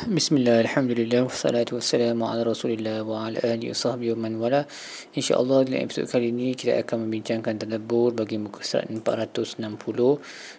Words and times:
Bismillah, 0.00 0.64
Alhamdulillah, 0.64 1.28
wassalatu 1.28 1.76
wassalamu 1.76 2.24
ala 2.24 2.40
rasulillah 2.40 3.04
wa 3.04 3.28
ala 3.28 3.36
alihi 3.36 3.68
wa 3.68 3.76
sahbihi 3.76 4.16
wa 4.16 4.24
man 4.24 4.40
wala. 4.40 4.64
InsyaAllah 5.12 5.68
dalam 5.68 5.84
episod 5.84 6.08
kali 6.08 6.32
ini 6.32 6.56
kita 6.56 6.80
akan 6.80 7.04
membincangkan 7.04 7.60
tadabbur 7.60 8.16
bagi 8.16 8.40
muka 8.40 8.64
surat 8.64 8.88
460 8.88 9.60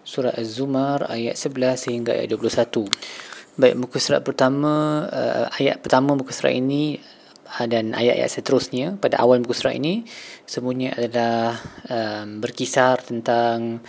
Surah 0.06 0.38
Az-Zumar 0.38 1.10
ayat 1.10 1.42
11 1.42 1.58
sehingga 1.74 2.14
ayat 2.14 2.30
21 2.38 2.86
Baik, 3.58 3.76
muka 3.82 3.98
surat 3.98 4.22
pertama, 4.22 5.10
uh, 5.10 5.50
ayat 5.58 5.82
pertama 5.82 6.14
muka 6.14 6.38
surat 6.38 6.54
ini 6.54 7.02
uh, 7.58 7.66
dan 7.66 7.98
ayat-ayat 7.98 8.30
seterusnya 8.30 9.02
pada 9.02 9.26
awal 9.26 9.42
muka 9.42 9.58
surat 9.58 9.74
ini 9.74 10.06
Semuanya 10.46 10.94
adalah 10.94 11.58
um, 11.90 12.46
berkisar 12.46 13.02
tentang 13.02 13.82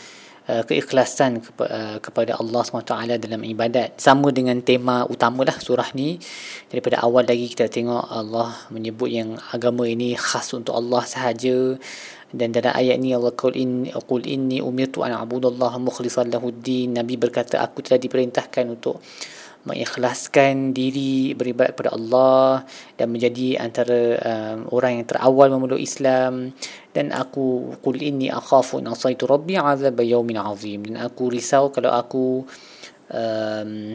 Uh, 0.43 0.67
keikhlasan 0.67 1.39
uh, 1.39 2.03
kepada 2.03 2.35
Allah 2.35 2.67
SWT 2.67 3.15
dalam 3.23 3.47
ibadat. 3.47 3.95
Sama 3.95 4.35
dengan 4.35 4.59
tema 4.59 5.07
utamalah 5.07 5.55
surah 5.63 5.95
ni. 5.95 6.19
Daripada 6.67 6.99
awal 6.99 7.31
lagi 7.31 7.47
kita 7.47 7.71
tengok 7.71 8.11
Allah 8.11 8.51
menyebut 8.75 9.07
yang 9.07 9.39
agama 9.55 9.87
ini 9.87 10.19
khas 10.19 10.51
untuk 10.51 10.75
Allah 10.75 11.07
sahaja. 11.07 11.79
Dan 12.35 12.51
dalam 12.51 12.75
ayat 12.75 12.99
ni 12.99 13.15
Allah 13.15 13.31
qul 13.31 13.55
in 13.55 13.87
qul 14.03 14.27
inni 14.27 14.59
umirtu 14.59 15.07
an 15.07 15.15
a'budallaha 15.15 15.79
mukhlishan 15.79 16.27
lahuddin 16.35 16.99
nabi 16.99 17.15
berkata 17.15 17.63
aku 17.63 17.87
telah 17.87 18.03
diperintahkan 18.03 18.67
untuk 18.67 18.99
mengikhlaskan 19.63 20.75
diri 20.75 21.39
beribadat 21.39 21.79
kepada 21.79 21.95
Allah 21.95 22.67
dan 22.99 23.15
menjadi 23.15 23.63
antara 23.63 24.01
um, 24.19 24.59
orang 24.75 24.99
yang 24.99 25.07
terawal 25.07 25.49
memeluk 25.55 25.79
Islam 25.79 26.51
dan 26.91 27.15
aku 27.15 27.79
qul 27.79 28.03
inni 28.03 28.27
akhafu 28.27 28.83
an 28.83 28.91
asaitu 28.91 29.31
rabbi 29.31 29.55
azab 29.55 30.03
yawmin 30.03 30.43
azim 30.43 30.83
dan 30.83 31.07
aku 31.07 31.31
risau 31.31 31.71
kalau 31.71 31.95
aku 31.95 32.43
um, 33.15 33.95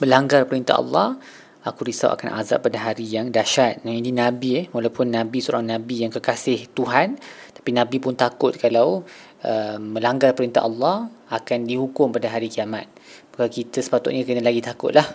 melanggar 0.00 0.48
perintah 0.48 0.80
Allah 0.80 1.20
aku 1.62 1.86
risau 1.86 2.10
akan 2.10 2.34
azab 2.42 2.66
pada 2.66 2.90
hari 2.90 3.06
yang 3.06 3.30
dahsyat. 3.30 3.86
Nah 3.86 3.94
ini 3.94 4.10
nabi 4.10 4.64
eh 4.64 4.66
walaupun 4.74 5.14
nabi 5.14 5.38
seorang 5.38 5.68
nabi 5.68 6.02
yang 6.02 6.10
kekasih 6.10 6.72
Tuhan 6.74 7.20
tapi 7.54 7.70
nabi 7.70 8.02
pun 8.02 8.18
takut 8.18 8.58
kalau 8.58 9.06
uh, 9.46 9.78
melanggar 9.78 10.34
perintah 10.34 10.66
Allah 10.66 11.06
akan 11.30 11.58
dihukum 11.68 12.10
pada 12.10 12.32
hari 12.32 12.50
kiamat. 12.50 12.91
Maka 13.36 13.48
kita 13.48 13.80
sepatutnya 13.80 14.24
kena 14.28 14.44
lagi 14.44 14.60
takutlah. 14.60 15.06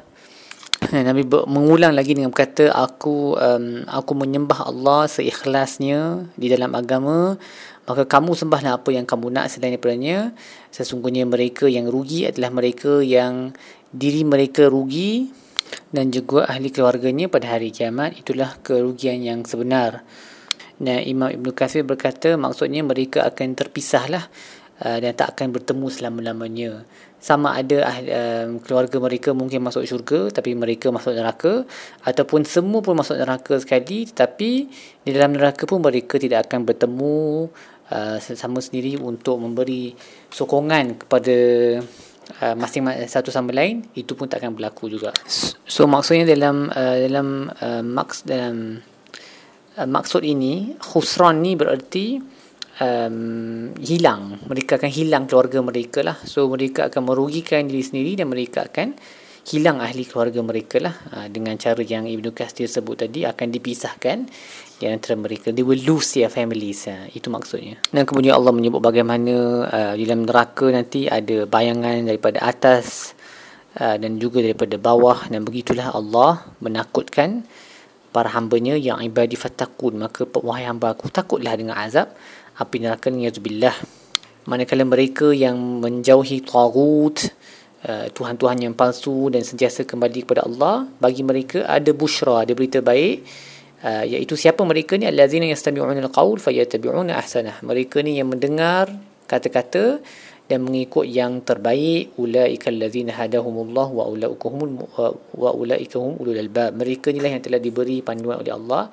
Nabi 0.93 1.25
mengulang 1.49 1.97
lagi 1.97 2.13
dengan 2.13 2.29
berkata 2.29 2.69
aku 2.69 3.33
um, 3.33 3.81
aku 3.89 4.11
menyembah 4.13 4.69
Allah 4.69 5.09
seikhlasnya 5.09 6.29
di 6.37 6.47
dalam 6.53 6.73
agama. 6.77 7.37
Maka 7.87 8.03
kamu 8.03 8.35
sembahlah 8.35 8.83
apa 8.83 8.89
yang 8.91 9.07
kamu 9.07 9.31
nak 9.31 9.47
selain 9.47 9.79
daripadanya. 9.79 10.35
Sesungguhnya 10.75 11.23
mereka 11.23 11.71
yang 11.71 11.87
rugi 11.87 12.27
adalah 12.27 12.51
mereka 12.51 12.99
yang 12.99 13.55
diri 13.95 14.27
mereka 14.27 14.67
rugi 14.67 15.31
dan 15.95 16.11
juga 16.11 16.45
ahli 16.52 16.67
keluarganya 16.67 17.31
pada 17.31 17.55
hari 17.55 17.71
kiamat. 17.71 18.19
Itulah 18.19 18.59
kerugian 18.59 19.23
yang 19.23 19.47
sebenar. 19.47 20.03
Dan 20.77 21.02
Imam 21.09 21.31
Ibn 21.31 21.47
Kathir 21.57 21.87
berkata 21.87 22.37
maksudnya 22.37 22.85
mereka 22.85 23.25
akan 23.25 23.57
terpisahlah 23.57 24.29
uh, 24.83 24.97
dan 25.02 25.11
tak 25.14 25.38
akan 25.38 25.56
bertemu 25.58 25.88
selama-lamanya. 25.89 26.72
Sama 27.17 27.58
ada 27.58 27.81
um, 28.45 28.61
keluarga 28.61 29.02
mereka 29.02 29.33
mungkin 29.33 29.66
masuk 29.66 29.89
syurga 29.89 30.30
tapi 30.30 30.53
mereka 30.53 30.94
masuk 30.94 31.17
neraka 31.17 31.66
ataupun 32.06 32.45
semua 32.45 32.86
pun 32.86 32.94
masuk 32.94 33.17
neraka 33.17 33.58
sekali 33.58 34.05
tetapi 34.05 34.52
di 35.02 35.09
dalam 35.09 35.33
neraka 35.33 35.66
pun 35.66 35.81
mereka 35.81 36.22
tidak 36.22 36.45
akan 36.45 36.70
bertemu 36.70 37.50
uh, 37.89 38.17
sama 38.22 38.61
sendiri 38.61 39.02
untuk 39.02 39.42
memberi 39.42 39.98
sokongan 40.30 41.02
kepada 41.02 41.36
uh, 42.45 42.55
masing-masing 42.55 43.09
satu 43.09 43.33
sama 43.33 43.50
lain. 43.50 43.81
Itu 43.98 44.14
pun 44.14 44.30
tak 44.30 44.45
akan 44.45 44.53
berlaku 44.53 44.94
juga. 44.94 45.09
So 45.66 45.89
maksudnya 45.89 46.30
dalam 46.30 46.70
uh, 46.70 46.98
dalam 47.02 47.50
uh, 47.50 47.81
maks 47.81 48.30
dalam 48.30 48.78
uh, 49.73 49.89
maksud 49.89 50.22
ini 50.22 50.78
khusran 50.80 51.42
ni 51.42 51.58
bererti 51.58 52.36
um, 52.81 53.73
hilang. 53.82 54.42
Mereka 54.45 54.77
akan 54.77 54.92
hilang 54.92 55.23
keluarga 55.26 55.60
mereka 55.61 55.99
lah. 56.05 56.17
So 56.26 56.48
mereka 56.49 56.89
akan 56.89 57.02
merugikan 57.14 57.65
diri 57.65 57.83
sendiri 57.83 58.17
dan 58.17 58.30
mereka 58.30 58.70
akan 58.70 58.98
hilang 59.48 59.80
ahli 59.80 60.04
keluarga 60.04 60.43
mereka 60.43 60.77
lah. 60.83 60.95
Uh, 61.10 61.27
dengan 61.32 61.55
cara 61.55 61.80
yang 61.82 62.05
Ibnu 62.05 62.36
Katsir 62.36 62.67
sebut 62.67 62.99
tadi 62.99 63.23
akan 63.23 63.48
dipisahkan 63.48 64.17
di 64.77 64.86
antara 64.86 65.16
mereka. 65.17 65.49
They 65.49 65.66
will 65.66 65.80
lose 65.80 66.14
their 66.14 66.30
families 66.30 66.86
uh, 66.86 67.08
itu 67.10 67.32
maksudnya. 67.32 67.80
Dan 67.89 68.04
kemudian 68.04 68.37
Allah 68.37 68.54
menyebut 68.54 68.83
bagaimana 68.83 69.36
uh, 69.67 69.93
di 69.95 70.04
dalam 70.05 70.27
neraka 70.27 70.70
nanti 70.70 71.08
ada 71.08 71.48
bayangan 71.48 72.05
daripada 72.05 72.43
atas 72.43 73.16
uh, 73.80 73.95
dan 73.95 74.20
juga 74.20 74.43
daripada 74.43 74.76
bawah. 74.76 75.26
Dan 75.32 75.48
begitulah 75.48 75.95
Allah 75.95 76.43
menakutkan 76.60 77.48
para 78.11 78.33
hambanya 78.36 78.76
yang 78.76 78.99
ibadi 78.99 79.39
fatakun. 79.39 80.04
Maka 80.04 80.27
wahai 80.43 80.67
hamba 80.67 80.92
aku 80.92 81.08
takutlah 81.08 81.55
dengan 81.55 81.80
azab 81.80 82.11
api 82.57 82.77
neraka 82.81 83.07
ni 83.13 83.29
yazubillah 83.29 83.73
manakala 84.49 84.83
mereka 84.83 85.29
yang 85.33 85.57
menjauhi 85.83 86.41
tagut 86.41 87.29
uh, 87.85 88.09
tuhan-tuhan 88.11 88.65
yang 88.65 88.73
palsu 88.73 89.29
dan 89.29 89.45
sentiasa 89.45 89.85
kembali 89.85 90.25
kepada 90.25 90.45
Allah 90.45 90.89
bagi 90.97 91.21
mereka 91.21 91.69
ada 91.69 91.93
busyra 91.93 92.43
ada 92.43 92.53
berita 92.57 92.81
baik 92.81 93.23
uh, 93.83 94.03
iaitu 94.05 94.33
siapa 94.39 94.63
mereka 94.65 94.97
ni? 94.97 95.05
Allazina 95.05 95.45
yastami'una 95.45 95.99
alqaul 96.01 96.41
fayattabi'una 96.41 97.13
ahsanah. 97.17 97.61
Mereka 97.61 98.01
ni 98.01 98.17
yang 98.17 98.31
mendengar 98.31 98.89
kata-kata 99.27 100.01
dan 100.47 100.59
mengikut 100.63 101.05
yang 101.05 101.43
terbaik. 101.43 102.15
Ulaika 102.17 102.71
allazina 102.71 103.13
hadahumullah 103.13 103.87
wa 103.91 104.03
ulaikahum 104.07 104.79
wa 105.35 105.51
ulaikahum 105.53 106.17
ulul 106.17 106.39
albab. 106.39 106.79
Mereka 106.79 107.11
inilah 107.13 107.37
yang 107.37 107.43
telah 107.43 107.59
diberi 107.61 108.01
panduan 108.01 108.41
oleh 108.41 108.53
Allah 108.55 108.89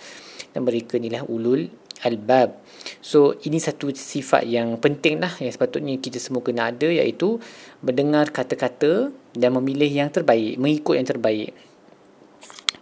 dan 0.52 0.60
mereka 0.66 0.98
inilah 0.98 1.24
ulul 1.30 1.66
albab 2.04 2.64
So 3.00 3.36
ini 3.44 3.60
satu 3.60 3.92
sifat 3.92 4.44
yang 4.44 4.76
penting 4.80 5.20
lah 5.20 5.32
yang 5.40 5.52
sepatutnya 5.52 5.96
kita 6.00 6.20
semua 6.20 6.44
kena 6.44 6.72
ada 6.72 6.88
iaitu 6.88 7.40
mendengar 7.80 8.28
kata-kata 8.32 9.12
dan 9.34 9.50
memilih 9.56 9.88
yang 9.88 10.08
terbaik, 10.12 10.60
mengikut 10.60 10.94
yang 11.00 11.08
terbaik. 11.08 11.50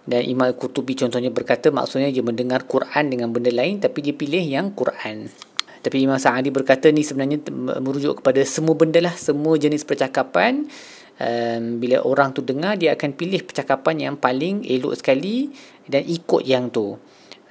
Dan 0.03 0.27
Imam 0.27 0.50
Al-Qutubi 0.50 0.99
contohnya 0.99 1.31
berkata 1.31 1.71
maksudnya 1.71 2.11
dia 2.11 2.27
mendengar 2.27 2.66
Quran 2.66 3.06
dengan 3.06 3.31
benda 3.31 3.55
lain 3.55 3.78
tapi 3.78 4.03
dia 4.03 4.15
pilih 4.15 4.43
yang 4.43 4.75
Quran. 4.75 5.31
Tapi 5.82 5.97
Imam 5.99 6.19
Sa'adi 6.19 6.50
berkata 6.55 6.91
ni 6.94 7.03
sebenarnya 7.03 7.43
merujuk 7.82 8.22
kepada 8.22 8.43
semua 8.47 8.78
benda 8.78 9.03
lah, 9.03 9.15
semua 9.19 9.59
jenis 9.59 9.82
percakapan. 9.82 10.66
Um, 11.22 11.78
bila 11.78 12.03
orang 12.03 12.34
tu 12.34 12.43
dengar 12.43 12.75
dia 12.75 12.99
akan 12.99 13.15
pilih 13.15 13.47
percakapan 13.47 14.11
yang 14.11 14.15
paling 14.19 14.66
elok 14.66 14.99
sekali 14.99 15.55
dan 15.87 16.03
ikut 16.03 16.43
yang 16.43 16.72
tu 16.72 16.99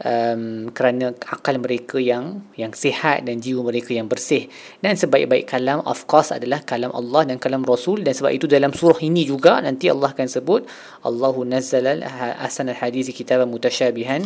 um, 0.02 0.70
kerana 0.74 1.14
akal 1.30 1.58
mereka 1.62 2.02
yang 2.02 2.42
yang 2.58 2.74
sihat 2.74 3.26
dan 3.26 3.42
jiwa 3.42 3.62
mereka 3.66 3.94
yang 3.94 4.10
bersih. 4.10 4.50
Dan 4.82 4.98
sebaik-baik 4.98 5.46
kalam 5.50 5.82
of 5.86 6.06
course 6.10 6.34
adalah 6.34 6.62
kalam 6.66 6.90
Allah 6.94 7.30
dan 7.30 7.38
kalam 7.38 7.62
Rasul. 7.62 8.02
Dan 8.02 8.14
sebab 8.18 8.32
itu 8.34 8.46
dalam 8.50 8.74
surah 8.74 9.00
ini 9.02 9.26
juga 9.26 9.62
nanti 9.62 9.88
Allah 9.88 10.12
akan 10.14 10.28
sebut 10.28 10.62
Allahu 11.06 11.46
nazzala 11.46 12.02
ahsan 12.42 12.74
al-hadis 12.74 13.14
kitaban 13.14 13.50
mutasyabihan. 13.50 14.26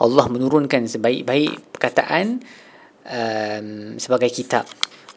Allah 0.00 0.24
menurunkan 0.28 0.88
sebaik-baik 0.88 1.74
perkataan 1.76 2.44
um, 3.08 3.66
sebagai 3.96 4.28
kitab. 4.32 4.68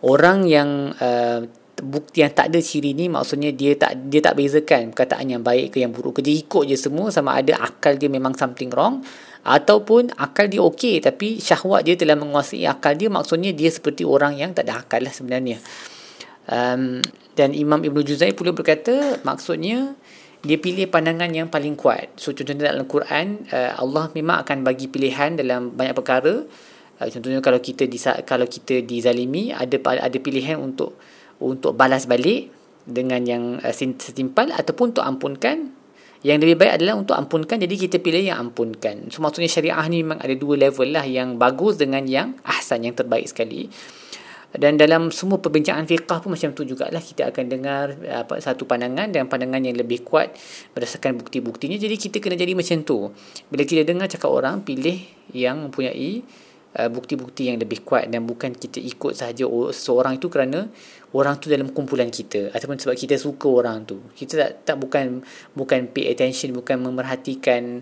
Orang 0.05 0.45
yang 0.45 0.93
uh, 1.01 1.41
bukti 1.83 2.25
yang 2.25 2.33
tak 2.33 2.49
ada 2.49 2.57
ciri 2.57 2.97
ni 2.97 3.05
maksudnya 3.05 3.53
dia 3.53 3.77
tak 3.77 4.09
dia 4.09 4.17
tak 4.17 4.33
bezakan 4.33 4.89
perkataan 4.89 5.29
yang 5.29 5.43
baik 5.45 5.77
ke 5.77 5.85
yang 5.85 5.93
buruk 5.93 6.19
ke. 6.19 6.21
Dia 6.25 6.33
ikut 6.33 6.65
je 6.65 6.77
semua 6.77 7.13
sama 7.13 7.37
ada 7.37 7.53
akal 7.61 7.97
dia 8.01 8.09
memang 8.09 8.33
something 8.33 8.73
wrong 8.73 9.05
ataupun 9.45 10.11
akal 10.17 10.49
dia 10.49 10.59
okey 10.59 10.99
tapi 10.99 11.37
syahwat 11.37 11.85
dia 11.85 11.93
telah 11.93 12.17
menguasai 12.17 12.65
akal 12.65 12.97
dia. 12.97 13.13
Maksudnya 13.13 13.53
dia 13.53 13.69
seperti 13.69 14.01
orang 14.01 14.33
yang 14.35 14.57
tak 14.57 14.65
ada 14.65 14.81
akal 14.81 15.05
lah 15.05 15.13
sebenarnya. 15.13 15.61
Um, 16.47 17.03
dan 17.35 17.51
Imam 17.53 17.83
Ibn 17.83 17.99
Juzai 18.01 18.33
pula 18.33 18.55
berkata 18.55 19.21
maksudnya 19.21 19.93
dia 20.41 20.57
pilih 20.57 20.89
pandangan 20.89 21.29
yang 21.29 21.51
paling 21.51 21.77
kuat. 21.77 22.17
So 22.17 22.33
contohnya 22.33 22.73
dalam 22.73 22.89
Al-Quran 22.89 23.45
uh, 23.53 23.77
Allah 23.77 24.09
memang 24.17 24.41
akan 24.41 24.65
bagi 24.65 24.89
pilihan 24.89 25.37
dalam 25.37 25.77
banyak 25.77 25.93
perkara. 25.93 26.41
Uh, 26.97 27.07
contohnya 27.13 27.37
kalau 27.45 27.61
kita 27.61 27.85
di, 27.85 28.01
kalau 28.25 28.49
kita 28.49 28.81
dizalimi 28.81 29.53
ada 29.53 29.77
ada 30.01 30.17
pilihan 30.17 30.57
untuk 30.57 30.97
untuk 31.43 31.77
balas 31.77 32.09
balik 32.09 32.49
dengan 32.87 33.21
yang 33.27 33.43
uh, 33.59 33.73
setimpal 33.75 34.49
ataupun 34.53 34.95
untuk 34.95 35.05
ampunkan. 35.05 35.75
Yang 36.25 36.37
lebih 36.49 36.65
baik 36.65 36.81
adalah 36.81 36.97
untuk 36.97 37.13
ampunkan 37.13 37.61
jadi 37.61 37.75
kita 37.77 38.01
pilih 38.01 38.25
yang 38.25 38.49
ampunkan. 38.49 39.13
So 39.13 39.21
maksudnya 39.21 39.53
syariah 39.53 39.85
ni 39.85 40.01
memang 40.01 40.17
ada 40.17 40.33
dua 40.33 40.57
level 40.57 40.89
lah 40.89 41.05
yang 41.05 41.37
bagus 41.37 41.77
dengan 41.77 42.09
yang 42.09 42.33
ahsan 42.41 42.89
yang 42.89 42.97
terbaik 42.97 43.29
sekali. 43.29 43.69
Dan 44.57 44.79
dalam 44.79 45.13
semua 45.13 45.37
perbincangan 45.37 45.85
fiqah 45.85 46.17
pun 46.23 46.33
macam 46.33 46.49
tu 46.55 46.65
jugalah 46.65 47.03
kita 47.03 47.29
akan 47.29 47.45
dengar 47.51 47.85
apa 48.09 48.41
satu 48.41 48.65
pandangan 48.65 49.11
dan 49.13 49.29
pandangan 49.29 49.61
yang 49.61 49.77
lebih 49.77 50.01
kuat 50.01 50.33
berdasarkan 50.73 51.21
bukti-buktinya. 51.21 51.77
Jadi 51.77 51.95
kita 51.99 52.17
kena 52.17 52.39
jadi 52.39 52.57
macam 52.57 52.81
tu. 52.81 53.13
Bila 53.53 53.63
kita 53.67 53.85
dengar 53.85 54.09
cakap 54.09 54.33
orang 54.33 54.65
pilih 54.65 55.03
yang 55.35 55.69
mempunyai 55.69 56.25
uh, 56.77 56.89
bukti-bukti 56.93 57.49
yang 57.49 57.57
lebih 57.57 57.81
kuat 57.81 58.07
dan 58.07 58.23
bukan 58.23 58.53
kita 58.53 58.77
ikut 58.77 59.17
sahaja 59.17 59.49
seorang 59.73 60.21
itu 60.21 60.29
kerana 60.29 60.69
orang 61.17 61.41
tu 61.41 61.49
dalam 61.49 61.73
kumpulan 61.73 62.07
kita. 62.13 62.53
Ataupun 62.53 62.77
sebab 62.77 62.95
kita 62.95 63.17
suka 63.17 63.49
orang 63.49 63.83
tu. 63.83 63.97
Kita 64.13 64.37
tak 64.37 64.51
tak 64.63 64.77
bukan 64.77 65.25
bukan 65.57 65.89
pay 65.89 66.13
attention 66.13 66.53
bukan 66.53 66.77
memerhatikan 66.77 67.81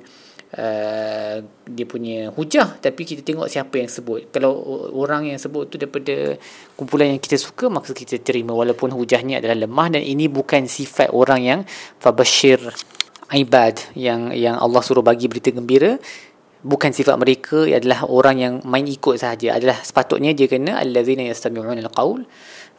uh, 0.55 1.35
dia 1.67 1.85
punya 1.85 2.31
hujah. 2.31 2.79
Tapi 2.79 3.01
kita 3.03 3.21
tengok 3.21 3.51
siapa 3.51 3.75
yang 3.75 3.91
sebut. 3.91 4.31
Kalau 4.31 4.55
orang 4.95 5.27
yang 5.27 5.39
sebut 5.41 5.67
tu 5.67 5.75
daripada 5.75 6.39
kumpulan 6.79 7.11
yang 7.11 7.21
kita 7.21 7.35
suka 7.35 7.67
maka 7.67 7.91
kita 7.91 8.21
terima. 8.23 8.55
Walaupun 8.55 8.95
hujahnya 8.95 9.43
adalah 9.43 9.67
lemah 9.67 9.99
dan 9.99 10.01
ini 10.01 10.31
bukan 10.31 10.65
sifat 10.71 11.11
orang 11.11 11.41
yang 11.43 11.59
fabashir 11.99 12.61
ibad 13.33 13.81
yang 13.97 14.29
yang 14.37 14.53
Allah 14.61 14.85
suruh 14.85 15.01
bagi 15.01 15.25
berita 15.25 15.49
gembira 15.49 15.97
bukan 16.65 16.89
sifat 16.89 17.15
mereka 17.21 17.69
adalah 17.69 18.09
orang 18.09 18.35
yang 18.41 18.53
main 18.65 18.83
ikut 18.89 19.21
sahaja. 19.21 19.53
Adalah 19.53 19.85
sepatutnya 19.85 20.33
dia 20.33 20.49
kena 20.49 20.81
allazina 20.81 21.21
yastami'una 21.21 21.85
alqaul 21.85 22.25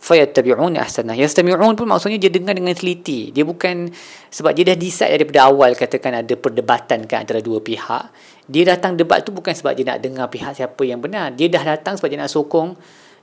fayattabi'una 0.02 0.82
ahsana. 0.82 1.14
Yastami'un 1.14 1.78
pun 1.78 1.86
maksudnya 1.86 2.18
dia 2.18 2.34
dengar 2.34 2.58
dengan 2.58 2.74
teliti. 2.74 3.30
Dia 3.30 3.46
bukan 3.46 3.86
sebab 4.28 4.50
dia 4.58 4.74
dah 4.74 4.76
decide 4.76 5.14
daripada 5.14 5.46
awal 5.46 5.78
katakan 5.78 6.18
ada 6.18 6.34
perdebatan 6.34 7.06
kan 7.06 7.22
antara 7.22 7.38
dua 7.38 7.62
pihak 7.62 8.10
dia 8.50 8.62
datang 8.66 8.98
debat 8.98 9.22
tu 9.22 9.30
bukan 9.30 9.54
sebab 9.54 9.74
dia 9.74 9.94
nak 9.94 10.02
dengar 10.02 10.26
pihak 10.26 10.58
siapa 10.58 10.82
yang 10.82 10.98
benar. 10.98 11.30
Dia 11.38 11.46
dah 11.46 11.78
datang 11.78 11.94
sebab 11.94 12.10
dia 12.10 12.18
nak 12.18 12.30
sokong 12.34 12.74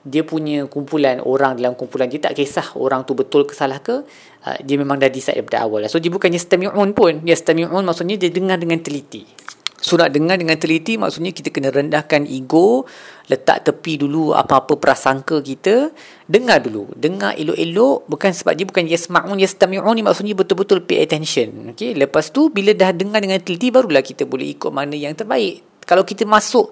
dia 0.04 0.20
punya 0.28 0.68
kumpulan 0.68 1.24
orang 1.24 1.56
dalam 1.56 1.80
kumpulan 1.80 2.12
dia 2.12 2.20
tak 2.20 2.36
kisah 2.36 2.76
orang 2.76 3.08
tu 3.08 3.16
betul 3.16 3.48
ke 3.48 3.56
salah 3.56 3.80
ke 3.80 4.04
uh, 4.44 4.58
dia 4.60 4.76
memang 4.76 5.00
dah 5.00 5.08
decide 5.08 5.40
daripada 5.40 5.64
awal. 5.64 5.88
So 5.88 6.00
dia 6.00 6.12
bukan 6.12 6.32
yastami'un 6.32 6.92
pun. 6.96 7.24
Yastami'un 7.24 7.84
maksudnya 7.84 8.20
dia 8.20 8.32
dengar 8.32 8.60
dengan 8.60 8.80
teliti 8.84 9.44
so 9.84 10.00
nak 10.00 10.16
dengar 10.16 10.40
dengan 10.40 10.56
teliti 10.56 10.96
maksudnya 10.96 11.36
kita 11.36 11.52
kena 11.52 11.68
rendahkan 11.68 12.24
ego 12.24 12.88
letak 13.28 13.68
tepi 13.68 14.00
dulu 14.00 14.32
apa-apa 14.32 14.80
prasangka 14.80 15.44
kita. 15.44 15.92
Dengar 16.24 16.64
dulu. 16.64 16.88
Dengar 16.96 17.36
elok-elok 17.36 18.08
bukan 18.08 18.32
sebab 18.32 18.56
dia 18.56 18.64
bukan 18.64 18.88
yasma'un 18.88 19.36
yastami'un 19.40 19.92
ni 19.92 20.04
maksudnya 20.04 20.36
betul-betul 20.36 20.88
pay 20.88 21.04
attention. 21.04 21.76
Okey 21.76 22.00
lepas 22.00 22.32
tu 22.32 22.48
bila 22.48 22.72
dah 22.72 22.96
dengar 22.96 23.20
dengan 23.20 23.44
teliti 23.44 23.72
barulah 23.72 24.00
kita 24.00 24.24
boleh 24.24 24.56
ikut 24.56 24.72
mana 24.72 24.96
yang 24.96 25.12
terbaik. 25.16 25.84
Kalau 25.84 26.08
kita 26.08 26.24
masuk 26.24 26.72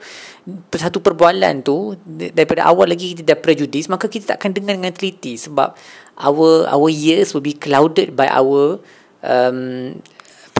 satu 0.71 1.03
perbualan 1.03 1.59
tu 1.67 1.99
daripada 2.07 2.63
awal 2.71 2.95
lagi 2.95 3.11
kita 3.11 3.35
dah 3.35 3.39
prejudice 3.43 3.91
maka 3.91 4.07
kita 4.07 4.35
tak 4.35 4.37
akan 4.39 4.51
dengar 4.55 4.73
dengan 4.79 4.95
teliti 4.95 5.35
sebab 5.35 5.75
our 6.15 6.63
our 6.71 6.87
ears 6.87 7.35
will 7.35 7.43
be 7.43 7.51
clouded 7.51 8.15
by 8.15 8.31
our 8.31 8.79
um, 9.19 9.99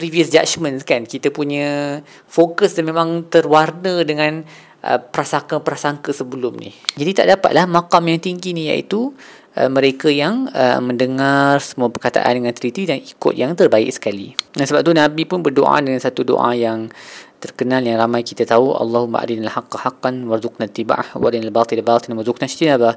previous 0.02 0.34
judgments 0.34 0.82
kan. 0.82 1.06
Kita 1.06 1.30
punya 1.30 2.02
fokus 2.26 2.74
memang 2.82 3.30
terwarna 3.30 4.02
dengan 4.02 4.42
uh, 4.82 4.98
prasangka-prasangka 4.98 6.10
sebelum 6.10 6.58
ni. 6.58 6.74
Jadi 6.98 7.12
tak 7.14 7.28
dapatlah 7.30 7.70
makam 7.70 8.10
yang 8.10 8.18
tinggi 8.18 8.58
ni 8.58 8.74
iaitu 8.74 9.14
uh, 9.54 9.70
mereka 9.70 10.10
yang 10.10 10.50
uh, 10.50 10.82
mendengar 10.82 11.62
semua 11.62 11.94
perkataan 11.94 12.42
dengan 12.42 12.54
teliti 12.58 12.90
dan 12.90 12.98
ikut 12.98 13.38
yang 13.38 13.54
terbaik 13.54 13.94
sekali. 13.94 14.34
Dan 14.58 14.66
sebab 14.66 14.82
tu 14.82 14.92
Nabi 14.98 15.30
pun 15.30 15.46
berdoa 15.46 15.78
dengan 15.78 16.02
satu 16.02 16.26
doa 16.26 16.58
yang 16.58 16.90
terkenal 17.42 17.82
yang 17.82 17.98
ramai 17.98 18.22
kita 18.22 18.46
tahu 18.46 18.78
Allahumma 18.78 19.26
arinal 19.26 19.50
haqqa 19.50 19.82
haqqan 19.82 20.30
warzuqna 20.30 20.70
ittiba'ah 20.70 21.18
wa 21.18 21.26
arinal 21.26 21.50
batila 21.50 21.82
batilan 21.82 22.22
warzuqna 22.22 22.46
ijtinabah. 22.46 22.94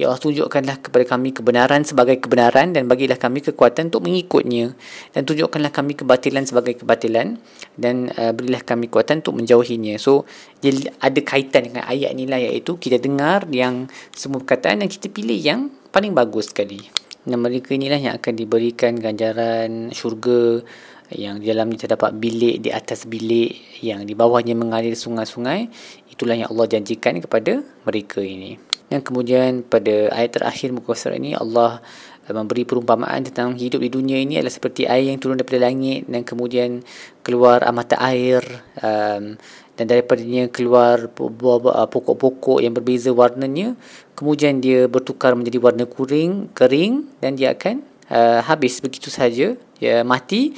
Ya 0.00 0.08
Allah 0.08 0.16
tunjukkanlah 0.16 0.80
kepada 0.80 1.04
kami 1.04 1.36
kebenaran 1.36 1.84
sebagai 1.84 2.16
kebenaran 2.24 2.72
dan 2.72 2.88
bagilah 2.88 3.20
kami 3.20 3.44
kekuatan 3.44 3.92
untuk 3.92 4.08
mengikutnya. 4.08 4.72
Dan 5.12 5.28
tunjukkanlah 5.28 5.68
kami 5.68 5.92
kebatilan 5.92 6.48
sebagai 6.48 6.80
kebatilan 6.80 7.36
dan 7.76 8.08
uh, 8.16 8.32
berilah 8.32 8.64
kami 8.64 8.88
kekuatan 8.88 9.20
untuk 9.20 9.36
menjauhinya. 9.36 10.00
So 10.00 10.24
dia 10.64 10.72
ada 10.96 11.20
kaitan 11.20 11.68
dengan 11.68 11.84
ayat 11.84 12.16
inilah 12.16 12.40
iaitu 12.40 12.80
kita 12.80 12.96
dengar 12.96 13.44
yang 13.52 13.92
semua 14.16 14.40
perkataan 14.40 14.80
dan 14.80 14.88
kita 14.88 15.12
pilih 15.12 15.36
yang 15.36 15.68
paling 15.92 16.16
bagus 16.16 16.48
sekali. 16.48 16.80
Dan 17.22 17.38
mereka 17.38 17.76
inilah 17.76 18.00
yang 18.02 18.14
akan 18.18 18.34
diberikan 18.34 18.98
ganjaran 18.98 19.94
syurga 19.94 20.64
yang 21.14 21.38
di 21.38 21.48
dalamnya 21.48 21.86
terdapat 21.86 22.16
bilik 22.16 22.64
di 22.64 22.70
atas 22.72 23.04
bilik 23.04 23.80
yang 23.84 24.04
di 24.04 24.16
bawahnya 24.16 24.56
mengalir 24.56 24.96
sungai-sungai. 24.96 25.68
Itulah 26.10 26.36
yang 26.36 26.48
Allah 26.52 26.66
janjikan 26.68 27.20
kepada 27.20 27.64
mereka 27.84 28.20
ini. 28.20 28.56
Dan 28.92 29.00
kemudian 29.00 29.64
pada 29.64 30.12
ayat 30.12 30.36
terakhir 30.36 30.68
muka 30.76 30.92
surat 30.92 31.16
ini 31.16 31.32
Allah 31.32 31.80
memberi 32.28 32.62
perumpamaan 32.62 33.26
tentang 33.26 33.56
hidup 33.58 33.82
di 33.82 33.90
dunia 33.90 34.20
ini 34.20 34.38
adalah 34.38 34.54
seperti 34.54 34.86
air 34.86 35.10
yang 35.10 35.18
turun 35.18 35.40
daripada 35.40 35.66
langit 35.66 36.06
dan 36.06 36.22
kemudian 36.22 36.84
keluar 37.26 37.64
mata 37.74 37.98
air 37.98 38.44
um, 38.78 39.34
dan 39.74 39.84
daripadanya 39.88 40.46
keluar 40.52 41.10
pokok-pokok 41.10 42.62
yang 42.62 42.76
berbeza 42.76 43.10
warnanya. 43.10 43.74
Kemudian 44.14 44.60
dia 44.62 44.86
bertukar 44.86 45.34
menjadi 45.34 45.58
warna 45.58 45.88
kuring 45.88 46.52
kering 46.52 47.08
dan 47.18 47.34
dia 47.34 47.56
akan 47.56 47.91
uh, 48.12 48.40
habis 48.44 48.78
begitu 48.84 49.08
saja 49.08 49.56
ya 49.80 50.04
mati 50.04 50.52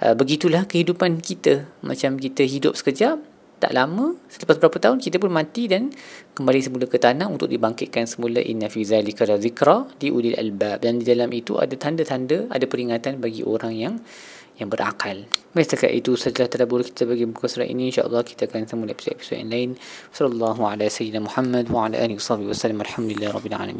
uh, 0.00 0.14
begitulah 0.14 0.64
kehidupan 0.64 1.18
kita 1.18 1.66
macam 1.82 2.16
kita 2.16 2.46
hidup 2.46 2.78
sekejap 2.78 3.18
tak 3.60 3.76
lama 3.76 4.16
selepas 4.32 4.56
beberapa 4.56 4.80
tahun 4.80 5.04
kita 5.04 5.20
pun 5.20 5.28
mati 5.28 5.68
dan 5.68 5.92
kembali 6.32 6.60
semula 6.64 6.88
ke 6.88 6.96
tanah 6.96 7.28
untuk 7.28 7.52
dibangkitkan 7.52 8.08
semula 8.08 8.40
inna 8.40 8.72
fi 8.72 8.88
zalika 8.88 9.28
zikra 9.36 9.84
di 10.00 10.08
ulil 10.08 10.32
albab 10.32 10.80
dan 10.80 10.96
di 10.96 11.04
dalam 11.04 11.28
itu 11.36 11.60
ada 11.60 11.76
tanda-tanda 11.76 12.48
ada 12.48 12.64
peringatan 12.64 13.20
bagi 13.20 13.44
orang 13.44 13.74
yang 13.76 13.94
yang 14.60 14.68
berakal. 14.68 15.24
Baik 15.56 15.66
setakat 15.72 15.92
itu 15.96 16.20
setelah 16.20 16.46
tadabbur 16.46 16.84
kita 16.84 17.08
bagi 17.08 17.24
buku 17.24 17.48
surat 17.48 17.66
ini 17.66 17.88
insya-Allah 17.88 18.20
kita 18.20 18.44
akan 18.44 18.68
sambung 18.68 18.92
episod-episod 18.92 19.40
yang 19.40 19.50
lain. 19.50 19.70
Sallallahu 20.12 20.60
alaihi 20.68 20.92
wasallam 20.92 21.24
Muhammad 21.26 21.64
wa 21.72 21.88
ala 21.88 21.96
alihi 21.96 22.20
wasallam 22.20 22.84
alhamdulillah 22.84 23.32
rabbil 23.32 23.56
alamin. 23.56 23.68